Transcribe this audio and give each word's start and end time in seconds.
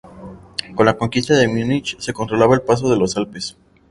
Con 0.75 0.87
la 0.87 0.97
conquista 0.97 1.35
de 1.35 1.47
Múnich, 1.47 1.95
se 1.99 2.11
controlaba 2.11 2.55
el 2.55 2.63
paso 2.63 2.89
de 2.89 2.97
los 2.97 3.15
Alpes. 3.17 3.55